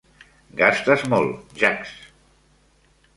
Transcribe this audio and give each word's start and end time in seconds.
Gastes 0.61 1.03
molt, 1.13 1.53
Jax. 1.65 1.93